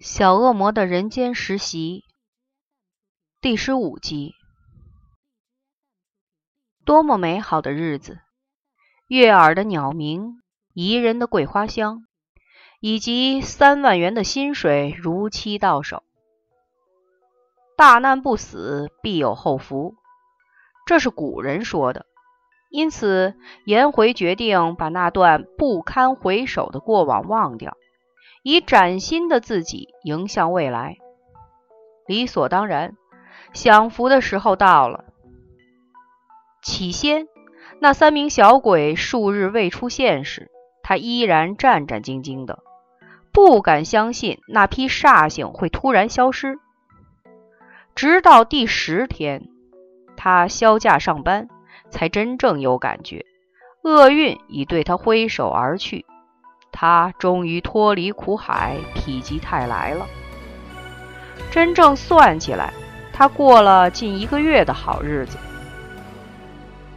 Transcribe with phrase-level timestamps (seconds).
[0.00, 2.04] 小恶魔的人间实习
[3.40, 4.34] 第十五集。
[6.84, 8.18] 多么美好的日子！
[9.06, 12.06] 悦耳的鸟鸣，宜人的桂花香，
[12.80, 16.02] 以及三万元的薪水如期到手。
[17.76, 19.94] 大难不死，必有后福，
[20.86, 22.04] 这是古人说的。
[22.68, 27.76] 因此，颜回决定把那段不堪回首的过往忘掉。
[28.44, 30.98] 以崭新的自己迎向未来，
[32.06, 32.94] 理所当然，
[33.54, 35.06] 享福的时候到了。
[36.62, 37.26] 起先，
[37.80, 40.50] 那三名小鬼数日未出现时，
[40.82, 42.58] 他依然战战兢兢的，
[43.32, 46.58] 不敢相信那批煞星会突然消失。
[47.94, 49.48] 直到第十天，
[50.18, 51.48] 他销假上班，
[51.88, 53.24] 才真正有感觉，
[53.82, 56.04] 厄运已对他挥手而去。
[56.76, 60.04] 他终于脱离苦海，否极泰来了。
[61.52, 62.72] 真正算起来，
[63.12, 65.38] 他过了近一个月的好日子。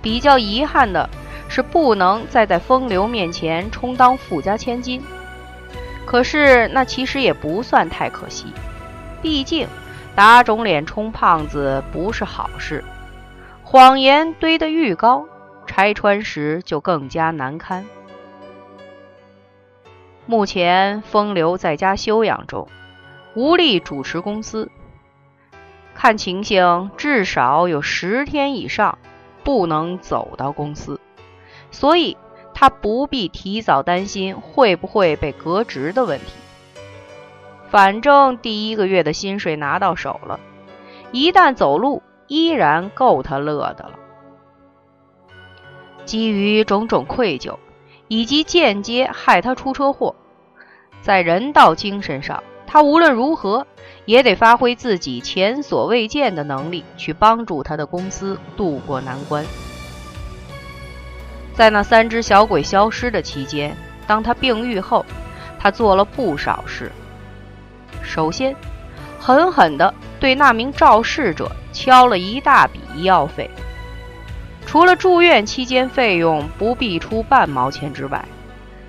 [0.01, 1.07] 比较遗憾的
[1.47, 4.99] 是，不能再在风流面前充当富家千金。
[6.07, 8.47] 可是那其实也不算太可惜，
[9.21, 9.67] 毕竟
[10.15, 12.83] 打肿脸充胖子不是好事。
[13.63, 15.25] 谎言堆得愈高，
[15.67, 17.85] 拆穿时就更加难堪。
[20.29, 22.67] 目前，风流在家休养中，
[23.33, 24.69] 无力主持公司。
[25.95, 28.99] 看情形，至少有十天以上
[29.45, 30.99] 不能走到公司，
[31.71, 32.17] 所以
[32.53, 36.33] 他不必提早担心会不会被革职的问题。
[37.69, 40.41] 反正第一个月的薪水拿到手了，
[41.13, 43.91] 一旦走路，依然够他乐的了。
[46.03, 47.57] 基于种种愧疚。
[48.07, 50.15] 以及间接害他出车祸，
[51.01, 53.67] 在人道精神上，他无论如何
[54.05, 59.45] 也得发挥自己前所未见的能力，去帮助他的公司渡过难关。
[61.53, 63.75] 在那三只小鬼消失的期间，
[64.05, 65.05] 当他病愈后，
[65.59, 66.91] 他做了不少事。
[68.03, 68.55] 首先，
[69.19, 73.49] 狠狠地对那名肇事者敲了一大笔医药费。
[74.67, 78.23] 除了住院期间费用不必出半毛钱之外，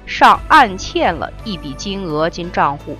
[0.06, 2.98] 尚暗欠了一笔金额进账户。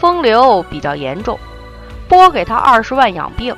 [0.00, 1.38] 风流比较严重，
[2.08, 3.56] 拨给他二十万养病，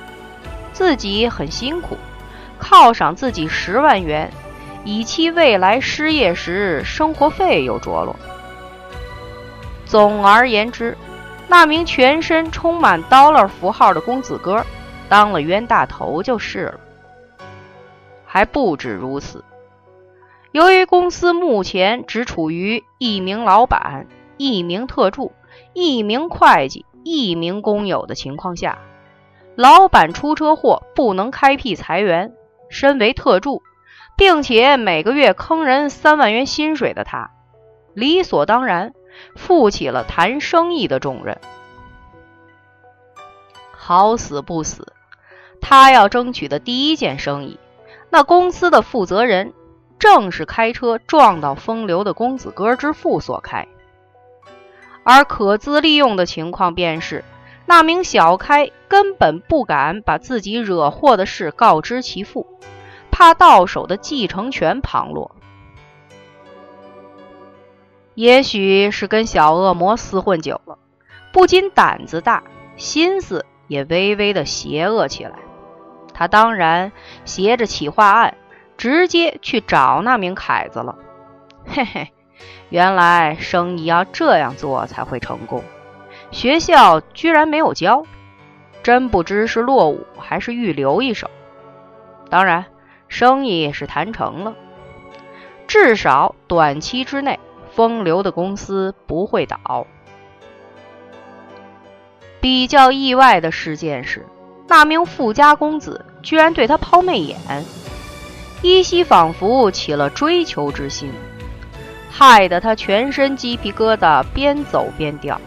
[0.74, 1.96] 自己很辛苦，
[2.60, 4.30] 犒赏自己十万元，
[4.84, 8.14] 以期未来失业时生活费有着落。
[9.86, 10.94] 总而言之，
[11.48, 14.64] 那名全身充满 dollar 符号的公子哥，
[15.08, 16.80] 当了冤大头就是了。
[18.32, 19.44] 还不止如此，
[20.52, 25.32] 由于公司目前只处于一名老板、一名特助、
[25.72, 28.78] 一名会计、一名工友的情况下，
[29.56, 32.32] 老板出车祸不能开辟裁员，
[32.68, 33.64] 身为特助，
[34.16, 37.32] 并且每个月坑人三万元薪水的他，
[37.94, 38.94] 理所当然
[39.34, 41.36] 负起了谈生意的重任。
[43.72, 44.92] 好死不死，
[45.60, 47.58] 他要争取的第一件生意。
[48.10, 49.53] 那公司的负责人
[49.98, 53.69] 正是开车撞到风流的公子哥之父所开，
[55.04, 57.25] 而可资利用的情况便是，
[57.66, 62.47] 那名小开根本不敢把自己惹祸的事告知其父，
[63.10, 65.37] 怕到手的继承权旁落。
[68.15, 70.78] 也许是跟小恶魔厮混久了，
[71.32, 72.42] 不仅胆子大，
[72.77, 75.38] 心思也微微的邪恶起来。
[76.20, 76.92] 他当然
[77.25, 78.36] 携着企划案，
[78.76, 80.98] 直接去找那名凯子了。
[81.64, 82.12] 嘿嘿，
[82.69, 85.64] 原来生意要这样做才会成功。
[86.30, 88.04] 学校居然没有教，
[88.82, 91.30] 真不知是落伍还是预留一手。
[92.28, 92.66] 当然，
[93.09, 94.54] 生意是谈成了，
[95.66, 97.41] 至少短期之内，
[97.72, 99.86] 风流的公司不会倒。
[102.42, 104.27] 比较意外的事件是。
[104.72, 107.36] 那名富家公子居然对他抛媚眼，
[108.62, 111.10] 依稀仿佛起了追求之心，
[112.10, 115.40] 害得他全身鸡皮疙瘩边走边掉。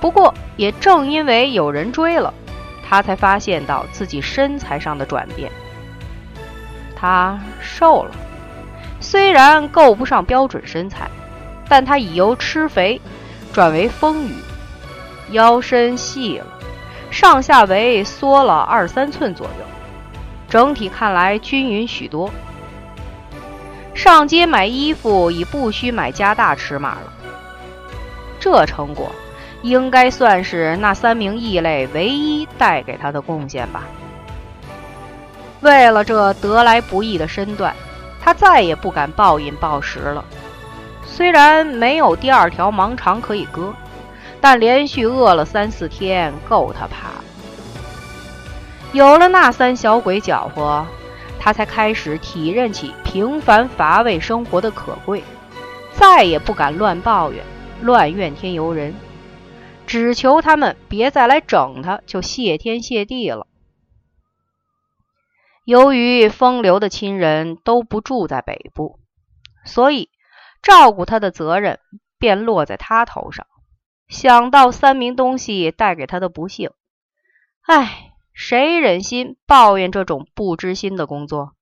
[0.00, 2.32] 不过也正因为有人追了，
[2.88, 5.50] 他才发现到自己身材上的转变。
[6.96, 8.10] 他瘦了，
[9.00, 11.10] 虽然够不上标准身材，
[11.68, 13.00] 但他已由吃肥
[13.52, 14.30] 转为丰腴，
[15.32, 16.46] 腰身细了。
[17.10, 19.64] 上下围缩了二三寸左右，
[20.48, 22.30] 整体看来均匀许多。
[23.94, 27.12] 上街买衣服已不需买加大尺码了。
[28.38, 29.12] 这成果
[29.60, 33.82] 应该算是那三名异类唯一带给他的贡献吧。
[35.60, 37.74] 为了这得来不易的身段，
[38.22, 40.24] 他再也不敢暴饮暴食了。
[41.04, 43.74] 虽然没有第二条盲肠可以割，
[44.40, 47.10] 但连续饿了三四天够他怕。
[48.92, 50.86] 有了那三小鬼搅和，
[51.38, 55.22] 他才开始体认起平凡乏味生活的可贵，
[55.92, 57.44] 再也不敢乱抱怨、
[57.82, 58.94] 乱怨天尤人，
[59.86, 63.46] 只求他们别再来整他，就谢天谢地了。
[65.64, 68.98] 由于风流的亲人都不住在北部，
[69.64, 70.08] 所以。
[70.62, 71.78] 照顾他的责任
[72.18, 73.46] 便落在他头上。
[74.10, 76.72] 想到三名东西带给他的不幸，
[77.62, 81.54] 唉，谁忍心抱怨这种不知心的工作？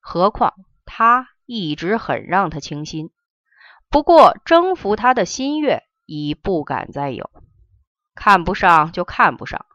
[0.00, 0.54] 何况
[0.86, 3.10] 他一直很让他倾心，
[3.90, 7.30] 不过征服他的心愿已不敢再有。
[8.14, 9.66] 看不上就看不上，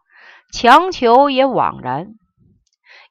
[0.51, 2.15] 强求也枉然。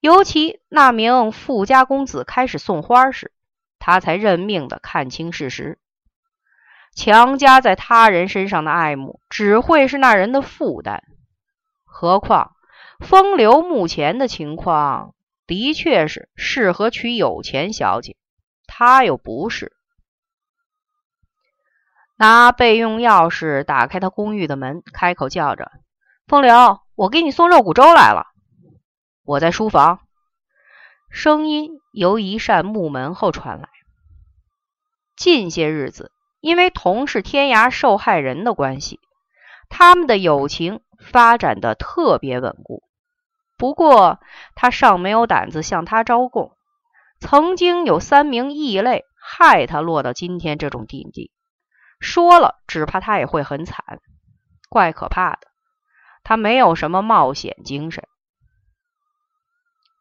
[0.00, 3.32] 尤其那名富家公子开始送花时。
[3.78, 5.78] 他才认命的看清事实，
[6.94, 11.02] 强加在他人身上的爱慕只会是那人的负担。
[11.84, 12.56] 何况
[13.00, 15.14] 风流目前的情况
[15.46, 18.16] 的确是适合娶有钱小姐，
[18.66, 19.72] 他又不是。
[22.16, 25.72] 拿备用钥匙打开他公寓的门，开口叫着
[26.28, 28.26] ：“风流，我给你送肉骨粥来了。”
[29.24, 30.00] 我在书房。
[31.08, 33.68] 声音由一扇木门后传来。
[35.16, 39.00] 近些日子，因为同是天涯受害人的关系，
[39.68, 42.82] 他们的友情发展的特别稳固。
[43.56, 44.20] 不过，
[44.54, 46.52] 他尚没有胆子向他招供。
[47.20, 51.30] 曾经有三名异类害他落到今天这种境地，
[52.00, 54.00] 说了，只怕他也会很惨，
[54.70, 55.48] 怪可怕的。
[56.24, 58.08] 他没有什么冒险精神。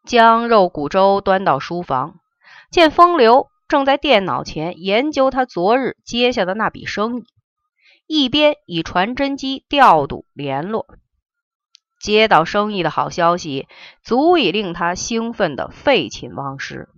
[0.06, 2.20] 将肉骨粥端到书房，
[2.70, 7.24] 见风流正在电脑前研究他昨日接下的那笔生意，
[8.24, 10.86] 一边以传真机调度联络。
[12.00, 13.68] 接到生意的好消息，
[14.02, 16.88] 足以令他兴奋的废寝忘食。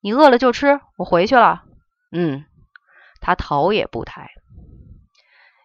[0.00, 1.64] 你饿了就吃，我回去了。
[2.12, 2.44] 嗯，
[3.20, 4.30] 他头也不抬。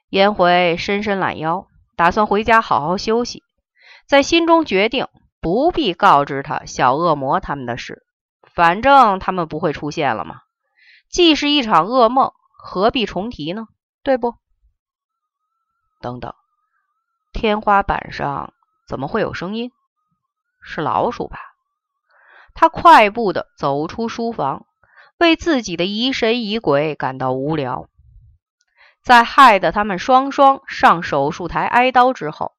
[0.09, 3.43] 颜回伸伸懒腰，打算回家好好休息，
[4.07, 5.07] 在心中决定。
[5.41, 8.01] 不必告知他小恶魔他们的事，
[8.55, 10.41] 反正他们不会出现了嘛。
[11.09, 13.67] 既是一场噩梦，何必重提呢？
[14.01, 14.35] 对不？
[16.01, 16.33] 等等，
[17.33, 18.53] 天花板上
[18.87, 19.71] 怎么会有声音？
[20.61, 21.37] 是老鼠吧？
[22.53, 24.65] 他快步的走出书房，
[25.17, 27.89] 为自己的疑神疑鬼感到无聊。
[29.03, 32.53] 在害得他们双双上手术台挨刀之后。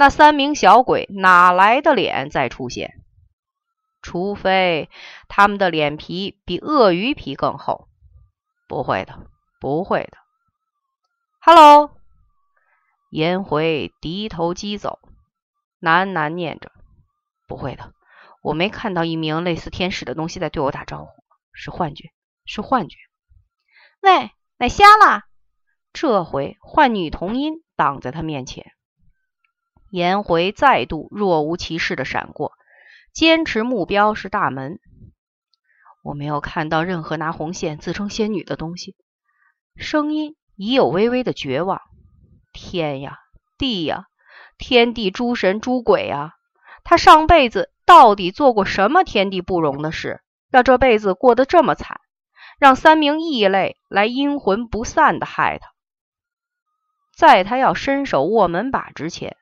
[0.00, 3.00] 那三名小鬼哪来的脸再出现？
[4.02, 4.88] 除非
[5.28, 7.88] 他们的脸皮比鳄鱼皮更厚。
[8.66, 9.26] 不会的，
[9.60, 10.18] 不会的。
[11.40, 11.90] Hello，
[13.10, 14.98] 颜回低头疾走，
[15.80, 16.70] 喃喃念着
[17.48, 17.94] ：“不会的，
[18.42, 21.10] 我没看到一名类似天使的东西在对我打招呼，
[21.52, 22.10] 是幻觉，
[22.44, 22.98] 是幻觉。”
[24.02, 25.22] 喂，奶瞎了！
[25.94, 28.72] 这回换女童音挡在他面前。
[29.90, 32.52] 颜回再度若无其事的闪过，
[33.18, 34.78] 坚持目标是大门。
[36.04, 38.94] 我没有看到任何拿红线自称仙女的东西。
[39.74, 41.80] 声音已有微微的绝望。
[42.52, 43.18] 天呀，
[43.58, 44.04] 地呀，
[44.56, 46.34] 天地诸神诸鬼呀！
[46.84, 50.22] 他上辈子到底做过什么天地不容的事，
[50.52, 52.00] 要这辈子过得这么惨，
[52.60, 55.72] 让三名异类来阴魂不散的害他？
[57.16, 59.36] 在他要伸手握门把之前。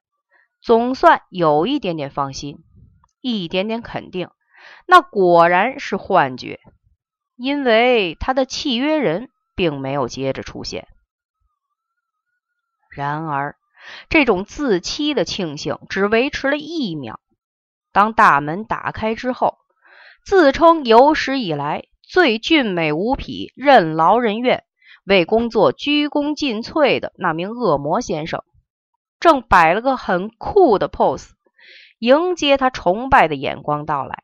[0.63, 2.65] 总算有一点点放心，
[3.29, 4.31] 一点点肯定，
[4.87, 6.61] 那果然是幻觉，
[7.35, 10.87] 因为他的契约人并没有接着出现。
[12.89, 13.57] 然而，
[14.09, 17.19] 这种自欺的庆幸只维持了一秒。
[17.93, 19.59] 当大门打开之后，
[20.25, 24.63] 自称有史以来最俊美无匹、任劳任怨、
[25.05, 28.45] 为工作鞠躬尽瘁的那名恶魔先生。
[29.19, 31.31] 正摆了个很酷的 pose，
[31.99, 34.23] 迎接他崇拜的眼光到来，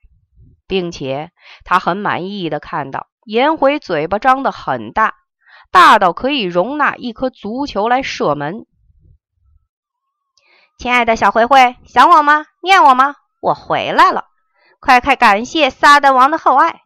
[0.66, 1.30] 并且
[1.64, 5.14] 他很满意的看到颜回嘴巴张得很大，
[5.70, 8.66] 大到可以容纳一颗足球来射门。
[10.78, 12.46] 亲爱的小回回，想我吗？
[12.62, 13.14] 念我吗？
[13.40, 14.24] 我回来了，
[14.80, 16.80] 快快感谢撒旦王的厚爱。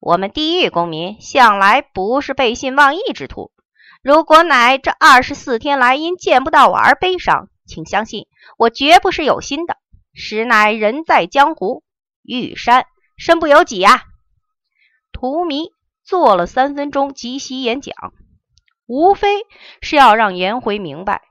[0.00, 3.50] 我们地狱公民向来不是背信忘义之徒，
[4.02, 8.26] 如果乃这二十四天来因见不到我而悲伤，请相信
[8.58, 9.78] 我绝不是有心的，
[10.14, 11.82] 实乃人在江湖，
[12.22, 14.04] 玉山身不由己呀。
[15.12, 17.94] 荼蘼做了三分钟即席演讲，
[18.86, 19.42] 无非
[19.80, 21.22] 是要让颜回明白，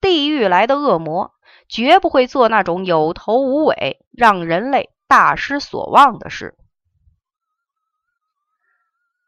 [0.00, 1.32] 地狱来的恶魔
[1.68, 6.54] 绝不会做那种有头无尾、让人类大失所望的事。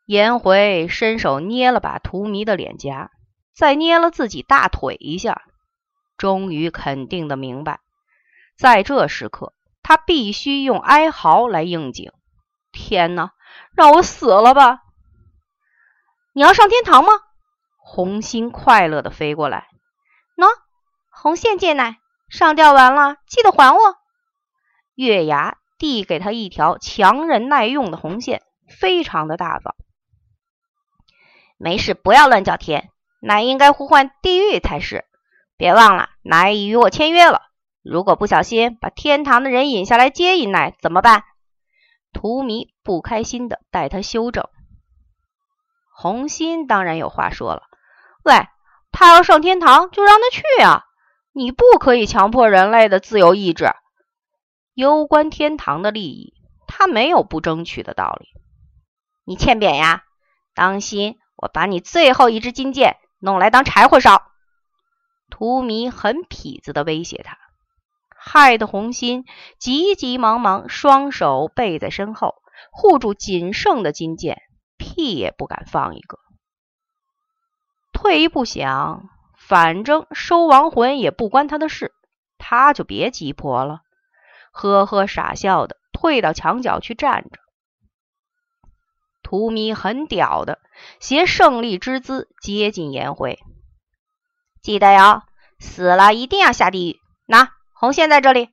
[0.06, 3.10] 颜回伸手捏了把荼蘼的脸颊，
[3.54, 5.42] 再捏了自己大腿一下，
[6.16, 7.80] 终于肯定的明白，
[8.58, 12.12] 在这时刻，他必须用哀嚎来应景。
[12.72, 13.32] 天哪，
[13.72, 14.82] 让我死了吧！
[16.34, 17.12] 你要上天堂吗？
[17.78, 19.68] 红心快乐的飞过来，
[20.36, 20.48] 喏，
[21.08, 21.98] 红线借奶，
[22.28, 23.80] 上吊完了记得还我。
[24.94, 28.42] 月牙递给他一条强韧耐用的红线，
[28.80, 29.76] 非常的大方。
[31.56, 35.04] 没事，不要乱叫天，奶应该呼唤地狱才是。
[35.56, 37.42] 别忘了，奶已与我签约了。
[37.82, 41.25] 如果不小心把天堂的人引下来接引奶，怎么办？
[42.12, 44.49] 荼蘼不开心的带他修正。
[45.92, 47.62] 红心当然有话说了
[48.25, 48.47] ：“喂，
[48.92, 50.85] 他要上天堂，就让他去啊！
[51.32, 53.66] 你不可以强迫人类的自由意志。
[54.75, 56.35] 攸关天堂的利益，
[56.66, 58.28] 他没有不争取的道理。
[59.25, 60.04] 你欠扁呀！
[60.54, 64.25] 当心！”我把你最后一支金剑弄来当柴火烧！
[65.30, 67.38] 荼蘼很痞子的威胁他，
[68.20, 69.25] 害得红心
[69.58, 72.34] 急急忙忙双手背在身后，
[72.70, 74.42] 护住仅剩的金剑，
[74.76, 76.18] 屁也不敢放一个。
[77.92, 81.92] 退一步想，反正收亡魂也不关他的事，
[82.37, 83.80] 他就别急迫了，
[84.52, 87.40] 呵呵傻笑的退到墙角去站着。
[89.22, 90.58] 荼蘼很屌的，
[91.00, 93.38] 携胜利之姿接近颜回。
[94.62, 95.22] 记得哟，
[95.58, 97.00] 死了一定要下地狱。
[97.26, 98.50] 拿红线在这里。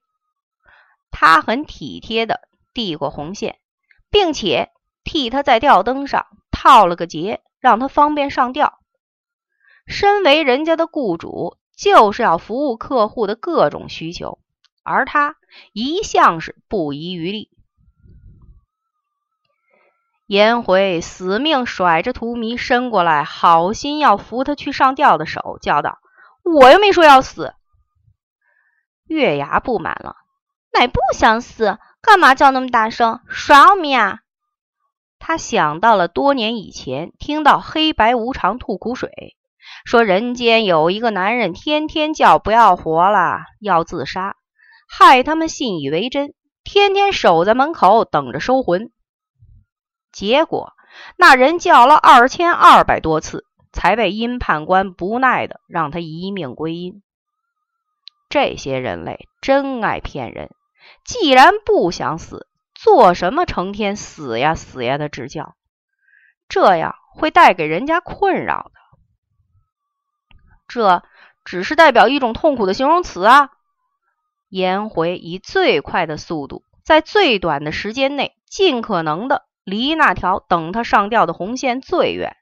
[1.10, 2.42] 他很体贴的
[2.76, 3.58] 递过红线，
[4.12, 4.70] 并且
[5.04, 8.78] 替他在吊灯上套了个结，让他方便上吊。
[9.88, 14.38] 身为人家的雇主，就是要服务客户的各种需求，
[14.84, 15.38] 而他
[15.74, 17.50] 一向是不遗余力。
[20.28, 25.98] 颜回死命甩着荼蘼伸过来，好心要扶他去上吊的手，叫道
[26.44, 27.56] ：“我又没说要死。”
[29.08, 30.16] 月牙不满了
[30.74, 34.20] ：“乃不想死，干嘛叫那么大声，耍我们呀？”
[35.20, 39.10] 他想到了多年以前听到黑白无常吐苦水，
[39.86, 44.36] 说人间有一个男人天天叫不要活了，要自杀，
[44.88, 46.34] 害他们信以为真，
[46.64, 48.92] 天天守在门口等着收魂。
[50.12, 50.74] 结果，
[51.18, 57.02] 那人叫了二千二百多次，才被阴判官不耐的让他一命归阴。
[58.36, 60.50] 这些人类真爱骗人，
[61.06, 65.56] 既然不想死，做什么成天死呀死呀的直叫？
[66.50, 68.80] 这样会带给人家困扰的。
[70.68, 71.02] 这
[71.46, 73.52] 只是代表一种痛苦的形容词啊！
[74.50, 79.46] 颜回以最快的速度，在最短的时间内，尽可能的。
[79.64, 82.36] 离那条等他上吊的红线最远，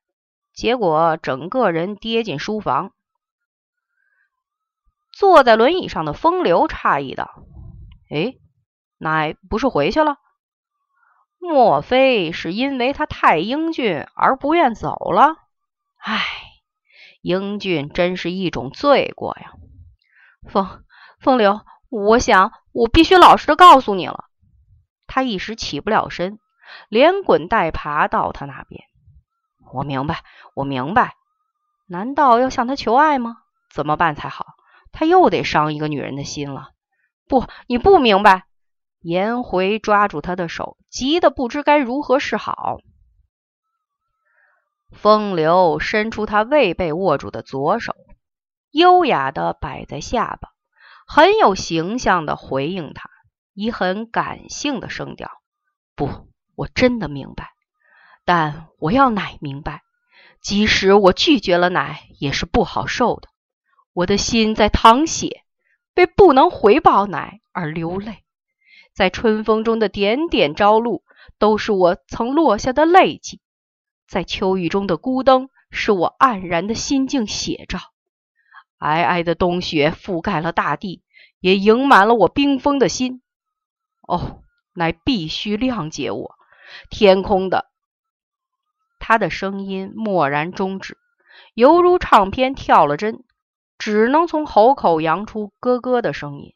[0.55, 2.93] 结果整个人跌进书房。
[5.13, 7.45] 坐在轮椅上的风流诧异道
[8.11, 8.35] ：“哎，
[8.97, 10.17] 奶不是回去了？
[11.37, 15.35] 莫非是因为他太英俊而不愿走了？
[15.99, 16.19] 唉，
[17.21, 19.53] 英俊真是一种罪过呀！”
[20.49, 20.83] 风
[21.19, 24.25] 风流，我想我必须老实的告诉你了。
[25.07, 26.39] 他一时起不了身。
[26.89, 28.83] 连滚带爬到他那边，
[29.73, 30.23] 我明白，
[30.55, 31.13] 我明白。
[31.85, 33.43] 难道要向他求爱吗？
[33.69, 34.55] 怎么办才好？
[34.93, 36.69] 他又得伤一个女人的心了。
[37.27, 38.45] 不，你不明白。
[39.01, 42.77] 颜回抓住他的手，急得不知该如何是好。
[44.93, 47.93] 风流伸出他未被握住的左手，
[48.71, 50.49] 优雅的摆在下巴，
[51.05, 53.09] 很有形象的回应他，
[53.53, 55.29] 以很感性的声调
[55.97, 57.49] ：“不。”我真的明白，
[58.25, 59.81] 但我要奶明白，
[60.39, 63.27] 即使我拒绝了奶，也是不好受的。
[63.93, 65.43] 我的心在淌血，
[65.95, 68.23] 为不能回报奶而流泪。
[68.93, 71.03] 在春风中的点点朝露，
[71.39, 73.37] 都是我曾落下的泪迹；
[74.07, 77.79] 在秋雨中的孤灯，是我黯然的心境写照。
[78.79, 81.03] 皑皑的冬雪覆盖了大地，
[81.39, 83.21] 也盈满了我冰封的心。
[84.01, 86.35] 哦，乃必须谅解我。
[86.89, 87.71] 天空的，
[88.99, 90.97] 他的声音蓦然终止，
[91.53, 93.23] 犹如唱片跳了针，
[93.77, 96.53] 只能从喉口扬出咯咯的声音，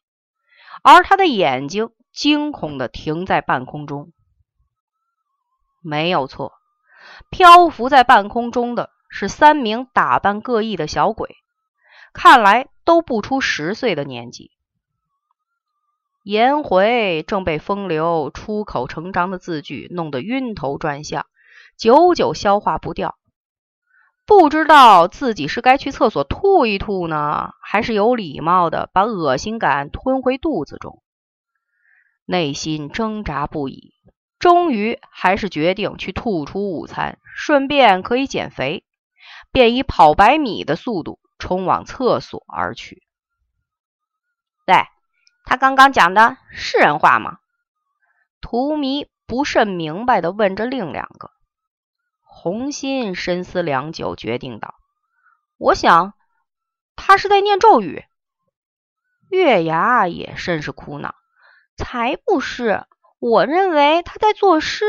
[0.83, 4.11] 而他的眼睛惊恐的停在半空中。
[5.81, 6.53] 没有错，
[7.29, 11.35] 漂浮在半空中的是三名打扮各异的小鬼，
[12.13, 14.51] 看来都不出十岁的年纪。
[16.23, 21.25] 颜回正被风流出口成章的字句弄得晕头转向，
[21.77, 23.15] 久久消化不掉，
[24.27, 31.01] 不知道自己是该去厕所吐一吐呢，还是有礼貌的把恶心感吞回肚子中。
[32.25, 33.93] 内心挣扎不已，
[34.37, 38.83] 终于还是决定去吐出午餐，顺便可以减肥，
[39.51, 43.01] 便以跑百米的速度冲往厕所而去。
[44.65, 44.75] 对。
[45.49, 47.37] 他刚刚讲的是人话吗？
[48.41, 51.31] 荼蘼不甚明白的问着另两个。
[52.39, 54.75] 红心深思良久，决定道
[55.57, 56.13] ：“我想
[56.95, 58.05] 他是在念咒语。”
[59.31, 61.15] 月牙也甚是苦恼
[61.75, 62.85] ：“才不是！
[63.19, 64.85] 我认为他在作诗，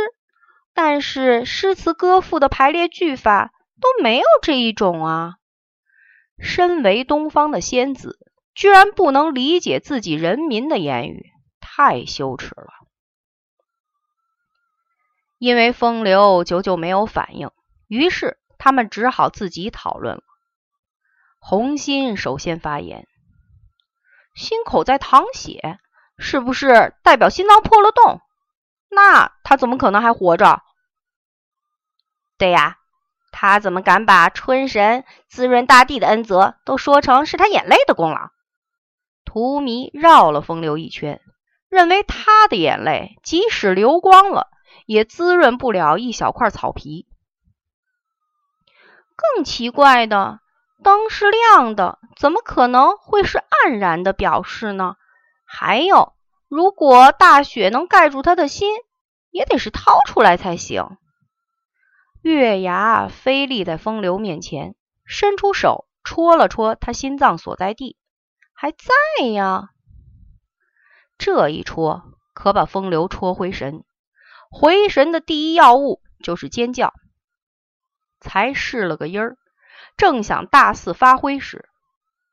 [0.74, 5.36] 但是诗词歌赋的排列句法都没有这一种啊。
[6.38, 8.18] 身为东方的仙子。”
[8.58, 12.77] 居然不能理解自己人民的言语，太羞耻了。
[15.38, 17.50] 因为风流久久没有反应，
[17.86, 20.22] 于是他们只好自己讨论了。
[21.38, 23.06] 红心首先发言
[24.34, 25.78] ：“心口在淌血，
[26.18, 28.20] 是不是代表心脏破了洞？
[28.90, 30.62] 那他怎么可能还活着
[32.36, 32.78] ？”“对呀，
[33.30, 38.30] 他怎么敢把春神滋润大地的恩泽都说成是他眼泪的功劳？”
[39.24, 41.20] 荼蘼绕了风流一圈，
[41.68, 44.48] 认为他的眼泪即使流光了，
[44.88, 47.06] 也滋润不了一小块草皮。
[49.14, 50.40] 更奇怪的，
[50.82, 54.96] 灯是亮的，怎么可能会是黯然的表示呢？
[55.44, 56.14] 还有，
[56.48, 58.76] 如果大雪能盖住他的心，
[59.30, 60.96] 也得是掏出来才行。
[62.22, 67.98] 月牙飞立在风流面前，伸出手戳了戳他心脏所在地。
[68.54, 69.68] 还在呀！
[71.18, 73.84] 这一戳可把风流戳回神，
[74.50, 76.92] 回神的第一要务就是尖叫。
[78.20, 79.36] 才试了个音儿，
[79.96, 81.68] 正想大肆发挥时，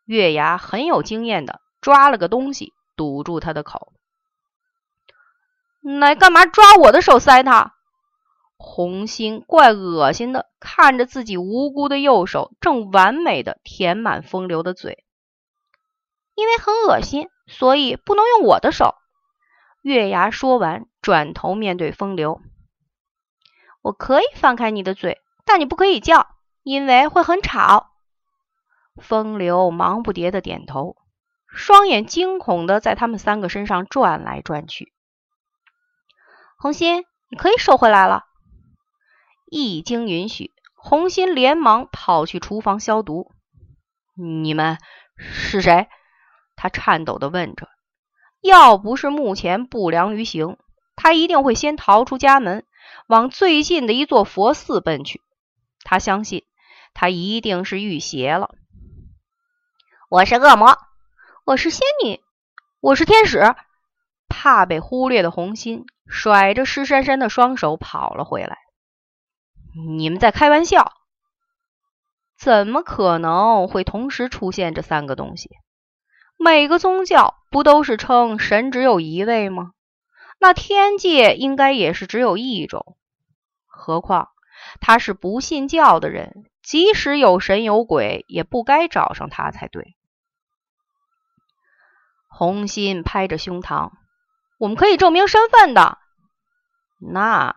[0.05, 3.93] 月牙很有经验的抓了个东西堵住他的口。
[5.81, 7.75] 那干嘛抓我的手塞他？
[8.57, 15.03] 红心怪恶心的看着自己无辜的右手，正完美的填满风流的嘴。
[16.33, 18.95] 因为很恶心，所以不能用我的手。
[19.85, 22.41] 月牙说完，转头面对风流
[23.83, 26.25] ：“我可以放开你的嘴，但你不可以叫，
[26.63, 27.91] 因为会很吵。”
[28.99, 30.95] 风流忙不迭的点头，
[31.47, 34.91] 双眼惊恐的在他们三个身上转来转去。
[36.57, 38.23] 红心，你可以收回来了。
[39.45, 43.31] 一经允许，红心连忙跑去厨房消毒。
[44.15, 44.79] 你们
[45.15, 45.87] 是谁？
[46.55, 47.64] 他颤抖地问着
[48.45, 50.59] ：“要不是目前不良于行，
[50.95, 52.63] 他一定会先逃出家门，
[53.07, 55.19] 往最近的一座佛寺奔去。
[55.83, 56.43] 他相信，
[56.93, 58.53] 他一定是遇邪了。
[60.09, 60.77] 我是恶魔，
[61.43, 62.21] 我是仙女，
[62.81, 63.55] 我是天使。”
[64.29, 68.57] 怕被忽略的红心甩着湿珊珊的双手跑了回来。
[69.97, 70.93] 你们在开玩笑？
[72.37, 75.49] 怎么可能会同时出现这三个东西？
[76.37, 79.71] 每个宗教不都是称神只有一位吗？
[80.39, 82.97] 那天界应该也是只有一种。
[83.65, 84.29] 何况
[84.79, 89.95] 他是不信教的人，即使有神有鬼，也不该找上他才对。
[92.27, 93.91] 红心拍着胸膛
[94.59, 95.97] ：“我们可以证明身份的。”
[96.99, 97.55] 那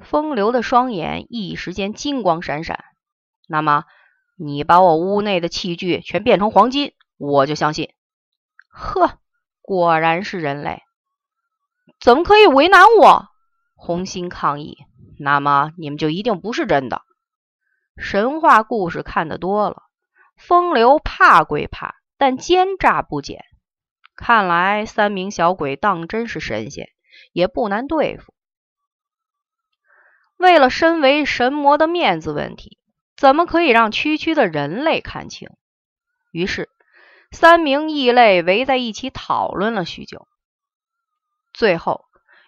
[0.00, 2.84] 风流的双眼一时间金光闪闪。
[3.46, 3.84] 那么，
[4.36, 6.94] 你把我屋内的器具全变成黄金。
[7.18, 7.92] 我就相信，
[8.68, 9.18] 呵，
[9.60, 10.82] 果然是人类，
[12.00, 13.28] 怎么可以为难我？
[13.74, 14.78] 红心抗议。
[15.18, 17.02] 那么你们就一定不是真的。
[17.96, 19.82] 神话故事看得多了，
[20.36, 23.44] 风流怕归怕，但奸诈不减。
[24.14, 26.88] 看来三名小鬼当真是神仙，
[27.32, 28.32] 也不难对付。
[30.36, 32.78] 为了身为神魔的面子问题，
[33.16, 35.50] 怎么可以让区区的人类看清？
[36.30, 36.70] 于是。
[37.30, 40.26] 三名异类围在一起讨论了许久，
[41.52, 42.06] 最后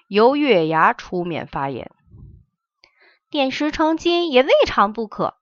[0.09, 1.91] 由月牙出面发言
[3.31, 5.37] ：“点石成金也未尝不可，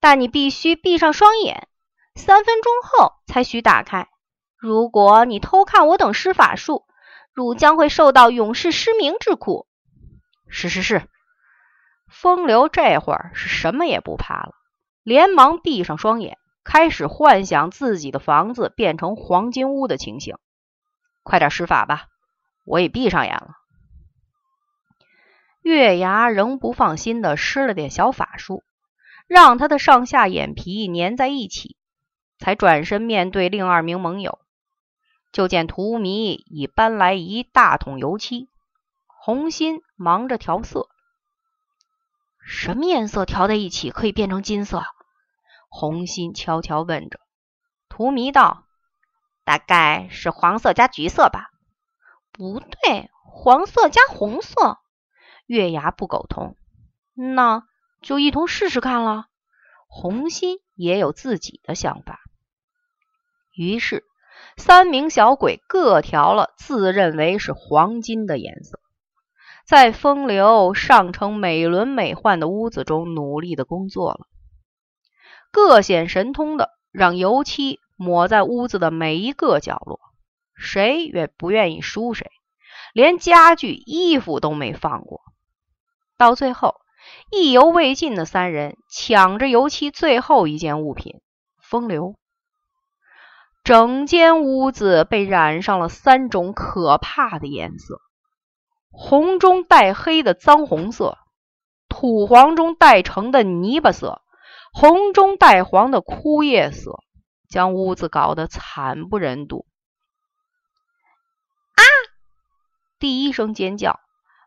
[0.00, 1.68] 但你必须闭上双眼，
[2.14, 4.08] 三分钟后才许打开。
[4.58, 6.84] 如果你偷看我等施法术，
[7.32, 9.66] 汝将会受到永世失明之苦。
[10.48, 11.08] 是是是，
[12.08, 14.52] 风流这会儿是什么也不怕了，
[15.04, 20.36] 连忙闭上双眼，开始幻想自己的房子变成黄金屋的情形。
[21.22, 22.06] 快点施法吧，
[22.64, 23.56] 我也闭上眼了。
[25.62, 28.62] 月牙仍不放心的施了点小法术，
[29.26, 31.76] 让他的上下眼皮粘在一起，
[32.38, 34.38] 才转身面对另二名盟友。
[35.32, 38.48] 就见荼蘼已搬来一大桶油漆，
[39.06, 40.88] 红心忙着调色。
[42.42, 44.82] 什么颜色调在一起可以变成金色？
[45.70, 47.18] 红心悄悄问着。
[47.88, 48.66] 荼蘼道
[49.44, 51.50] ：“大概是黄色加橘色吧？
[52.32, 54.78] 不对，黄色加红色。”
[55.46, 56.56] 月牙不苟同。
[57.14, 57.64] 那
[58.02, 59.26] 就一同试试看了。
[59.88, 62.20] 红心也有自己的想法，
[63.54, 64.04] 于是。
[64.56, 68.80] 三名小鬼各调了自认为是黄金的颜色，
[69.66, 74.26] 在风流上乘美轮美奂的屋子中努力的工作了，
[75.52, 80.00] 各显神通的让油漆抹在屋子的每一个角落，
[80.54, 82.30] 谁也不愿意输谁，
[82.92, 85.20] 连家具、衣服都没放过。
[86.16, 86.76] 到最后，
[87.30, 91.20] 意犹未尽的三人抢着油漆最后一件物品——
[91.60, 92.14] 风流。
[93.64, 98.00] 整间屋子被染上了三种可怕的颜色：
[98.90, 101.18] 红中带黑的脏红色，
[101.88, 104.22] 土黄中带橙的泥巴色，
[104.72, 107.00] 红中带黄的枯叶色，
[107.48, 109.66] 将屋子搞得惨不忍睹。
[111.74, 111.82] 啊！
[112.98, 113.98] 第一声尖叫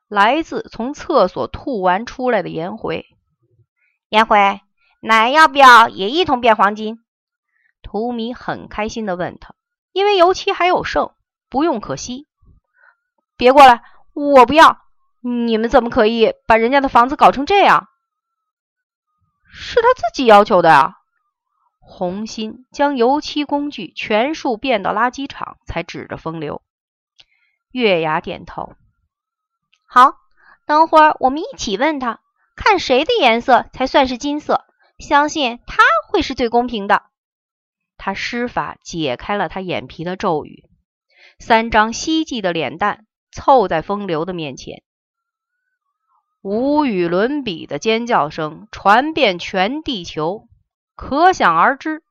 [0.07, 3.05] 来自从厕所吐完出来的颜回。
[4.09, 4.61] 颜回，
[5.01, 6.99] 奶要不要也一同变黄金？
[7.81, 9.55] 荼蘼很开心的问他
[9.91, 11.11] ：“因为油漆还有剩，
[11.49, 12.27] 不用可惜。”
[13.35, 13.81] 别过来，
[14.13, 14.77] 我不要！
[15.21, 17.87] 你们怎么可以把人家的房子搞成这样？
[19.55, 20.93] 是他自己要求的啊！
[21.79, 26.63] 红心将油漆工具全数变到垃圾场，才指着风流。
[27.71, 28.73] 月牙点头
[29.87, 30.15] ：“好，
[30.65, 32.19] 等会儿我们一起问他，
[32.55, 34.65] 看谁的颜色才算是金色。
[34.97, 37.03] 相信他会是最公平的。”
[37.95, 40.67] 他施法解开了他眼皮的咒语，
[41.37, 44.83] 三张希冀的脸蛋凑在风流的面前，
[46.43, 50.49] 无与伦比的尖叫声传遍全地球，
[50.93, 52.03] 可想而知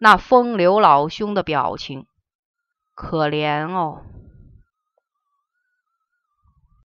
[0.00, 2.06] 那风流老兄的表情，
[2.96, 4.02] 可怜哦。